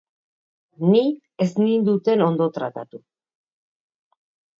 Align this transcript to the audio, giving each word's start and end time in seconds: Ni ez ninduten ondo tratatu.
Ni 0.93 1.01
ez 1.45 1.47
ninduten 1.63 2.23
ondo 2.29 2.47
tratatu. 2.55 3.01